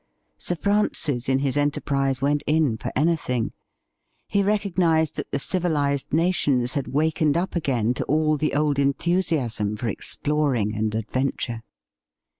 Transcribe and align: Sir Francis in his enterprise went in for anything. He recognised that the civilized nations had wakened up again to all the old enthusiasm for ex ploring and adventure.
Sir 0.39 0.55
Francis 0.55 1.29
in 1.29 1.37
his 1.45 1.55
enterprise 1.55 2.23
went 2.23 2.41
in 2.47 2.75
for 2.75 2.91
anything. 2.95 3.53
He 4.27 4.41
recognised 4.41 5.15
that 5.15 5.29
the 5.29 5.37
civilized 5.37 6.11
nations 6.11 6.73
had 6.73 6.87
wakened 6.87 7.37
up 7.37 7.55
again 7.55 7.93
to 7.93 8.03
all 8.05 8.35
the 8.35 8.55
old 8.55 8.79
enthusiasm 8.79 9.77
for 9.77 9.89
ex 9.89 10.15
ploring 10.15 10.73
and 10.75 10.95
adventure. 10.95 11.61